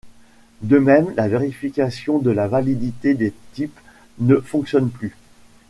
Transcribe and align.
De 0.63 0.79
même, 0.79 1.13
la 1.15 1.27
vérification 1.27 2.17
de 2.17 2.31
la 2.31 2.47
validité 2.47 3.13
des 3.13 3.31
types 3.53 3.79
ne 4.17 4.37
fonctionne 4.37 4.89
plus. 4.89 5.15